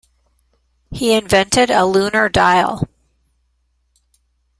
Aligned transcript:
He 0.89 1.13
invented 1.13 1.69
a 1.69 1.85
lunar 1.85 2.27
dial. 2.27 2.87